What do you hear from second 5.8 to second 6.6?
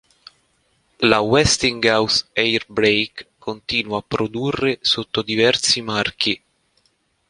marchi.